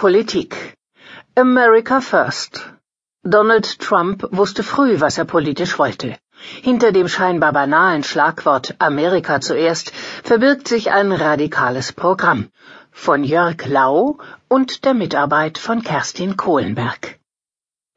[0.00, 0.56] Politik
[1.36, 2.72] America First
[3.22, 6.16] Donald Trump wusste früh, was er politisch wollte.
[6.62, 9.92] Hinter dem scheinbar banalen Schlagwort Amerika zuerst
[10.24, 12.48] verbirgt sich ein radikales Programm
[12.90, 14.16] von Jörg Lau
[14.48, 17.18] und der Mitarbeit von Kerstin Kohlenberg.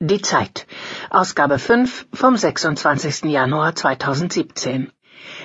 [0.02, 0.68] Die Zeit,
[1.10, 3.32] Ausgabe 5 vom 26.
[3.32, 4.92] Januar 2017.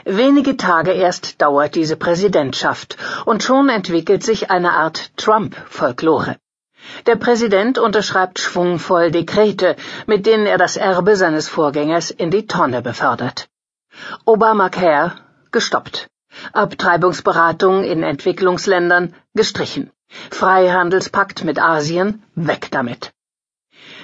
[0.04, 2.96] Wenige Tage erst dauert diese Präsidentschaft
[3.26, 6.36] und schon entwickelt sich eine Art Trump-Folklore.
[7.06, 12.82] Der Präsident unterschreibt schwungvoll Dekrete, mit denen er das Erbe seines Vorgängers in die Tonne
[12.82, 13.48] befördert.
[14.24, 15.12] Obamacare
[15.50, 16.08] gestoppt.
[16.52, 19.90] Abtreibungsberatung in Entwicklungsländern gestrichen.
[20.30, 23.12] Freihandelspakt mit Asien weg damit.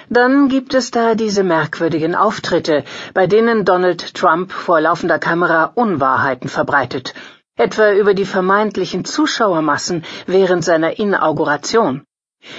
[0.09, 2.83] Dann gibt es da diese merkwürdigen Auftritte,
[3.13, 7.15] bei denen Donald Trump vor laufender Kamera Unwahrheiten verbreitet,
[7.55, 12.03] etwa über die vermeintlichen Zuschauermassen während seiner Inauguration.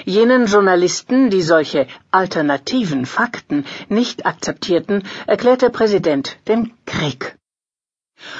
[0.04, 7.36] Jenen Journalisten, die solche alternativen Fakten nicht akzeptierten, erklärt der Präsident den Krieg.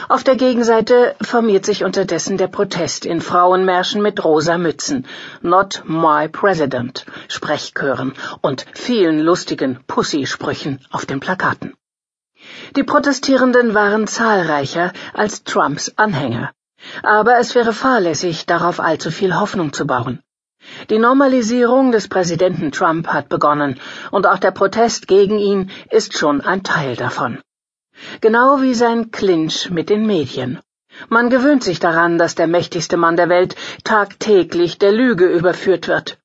[0.08, 5.06] Auf der Gegenseite formiert sich unterdessen der Protest in Frauenmärschen mit rosa Mützen,
[5.42, 11.74] Not My President, Sprechchören und vielen lustigen Pussy-Sprüchen auf den Plakaten.
[12.74, 16.52] Die Protestierenden waren zahlreicher als Trumps Anhänger.
[17.02, 20.22] Aber es wäre fahrlässig, darauf allzu viel Hoffnung zu bauen.
[20.90, 26.40] Die Normalisierung des Präsidenten Trump hat begonnen, und auch der Protest gegen ihn ist schon
[26.40, 27.40] ein Teil davon.
[28.20, 30.60] Genau wie sein Clinch mit den Medien.
[31.08, 36.18] Man gewöhnt sich daran, dass der mächtigste Mann der Welt tagtäglich der Lüge überführt wird.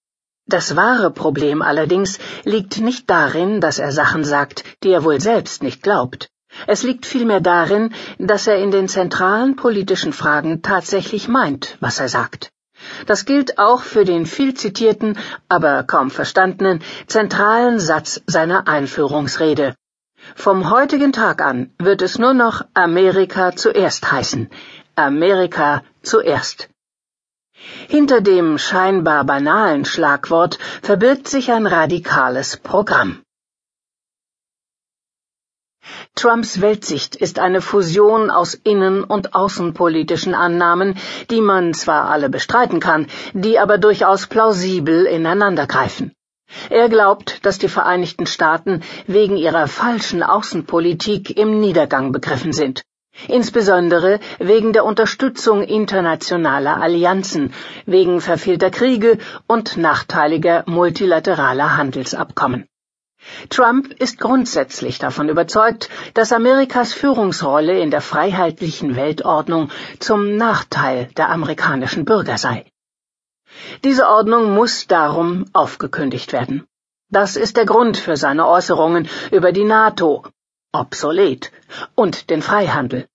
[0.47, 5.63] Das wahre Problem allerdings liegt nicht darin, dass er Sachen sagt, die er wohl selbst
[5.63, 6.29] nicht glaubt.
[6.67, 12.09] Es liegt vielmehr darin, dass er in den zentralen politischen Fragen tatsächlich meint, was er
[12.09, 12.51] sagt.
[13.05, 15.17] Das gilt auch für den viel zitierten,
[15.49, 19.75] aber kaum verstandenen, zentralen Satz seiner Einführungsrede.
[20.35, 24.49] Vom heutigen Tag an wird es nur noch Amerika zuerst heißen.
[24.95, 26.69] Amerika zuerst.
[27.87, 33.21] Hinter dem scheinbar banalen Schlagwort verbirgt sich ein radikales Programm.
[36.15, 40.95] Trumps Weltsicht ist eine Fusion aus innen- und außenpolitischen Annahmen,
[41.31, 46.13] die man zwar alle bestreiten kann, die aber durchaus plausibel ineinandergreifen.
[46.69, 52.83] Er glaubt, dass die Vereinigten Staaten wegen ihrer falschen Außenpolitik im Niedergang begriffen sind,
[53.27, 57.53] insbesondere wegen der Unterstützung internationaler Allianzen,
[57.85, 59.17] wegen verfehlter Kriege
[59.47, 62.67] und nachteiliger multilateraler Handelsabkommen.
[63.49, 71.29] Trump ist grundsätzlich davon überzeugt, dass Amerikas Führungsrolle in der freiheitlichen Weltordnung zum Nachteil der
[71.29, 72.65] amerikanischen Bürger sei.
[73.83, 76.65] Diese Ordnung muss darum aufgekündigt werden.
[77.09, 80.25] Das ist der Grund für seine Äußerungen über die NATO,
[80.71, 81.51] obsolet,
[81.95, 83.07] und den Freihandel.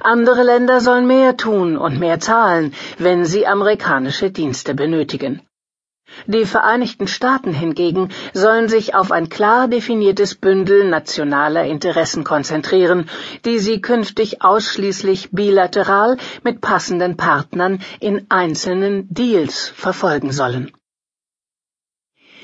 [0.00, 5.47] Andere Länder sollen mehr tun und mehr zahlen, wenn sie amerikanische Dienste benötigen.
[6.26, 13.08] Die Vereinigten Staaten hingegen sollen sich auf ein klar definiertes Bündel nationaler Interessen konzentrieren,
[13.44, 20.72] die sie künftig ausschließlich bilateral mit passenden Partnern in einzelnen Deals verfolgen sollen.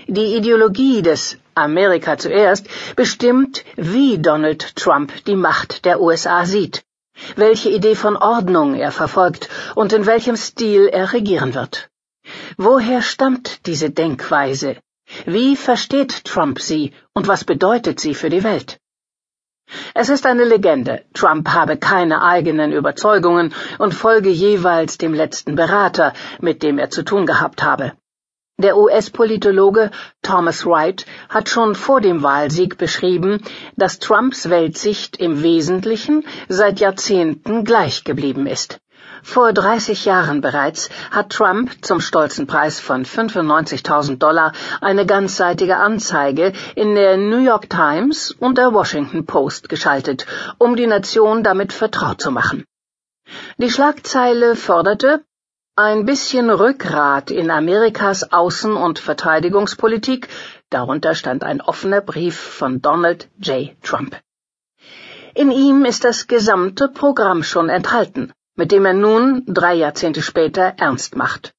[0.06, 6.84] Die Ideologie des Amerika zuerst bestimmt, wie Donald Trump die Macht der USA sieht,
[7.36, 11.90] welche Idee von Ordnung er verfolgt und in welchem Stil er regieren wird.
[12.56, 14.76] Woher stammt diese Denkweise?
[15.26, 18.78] Wie versteht Trump sie und was bedeutet sie für die Welt?
[19.94, 26.12] Es ist eine Legende, Trump habe keine eigenen Überzeugungen und folge jeweils dem letzten Berater,
[26.40, 27.92] mit dem er zu tun gehabt habe.
[28.56, 29.90] Der US-Politologe
[30.22, 33.42] Thomas Wright hat schon vor dem Wahlsieg beschrieben,
[33.76, 38.78] dass Trumps Weltsicht im Wesentlichen seit Jahrzehnten gleich geblieben ist.
[39.24, 46.52] Vor 30 Jahren bereits hat Trump zum stolzen Preis von 95.000 Dollar eine ganzseitige Anzeige
[46.76, 50.26] in der New York Times und der Washington Post geschaltet,
[50.58, 52.64] um die Nation damit vertraut zu machen.
[53.56, 55.24] Die Schlagzeile forderte
[55.74, 60.28] ein bisschen Rückgrat in Amerikas Außen- und Verteidigungspolitik,
[60.68, 63.70] darunter stand ein offener Brief von Donald J.
[63.82, 64.20] Trump.
[65.34, 70.74] In ihm ist das gesamte Programm schon enthalten mit dem er nun, drei Jahrzehnte später,
[70.76, 71.52] ernst macht.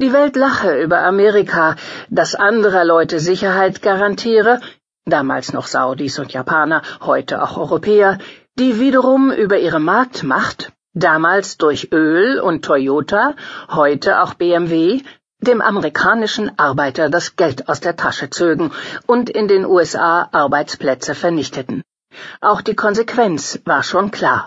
[0.00, 1.76] Die Welt lache über Amerika,
[2.08, 4.60] das anderer Leute Sicherheit garantiere,
[5.04, 8.18] damals noch Saudis und Japaner, heute auch Europäer,
[8.58, 13.34] die wiederum über ihre Marktmacht, damals durch Öl und Toyota,
[13.68, 15.02] heute auch BMW,
[15.40, 18.72] dem amerikanischen Arbeiter das Geld aus der Tasche zögen
[19.06, 21.82] und in den USA Arbeitsplätze vernichteten.
[22.40, 24.44] Auch die Konsequenz war schon klar.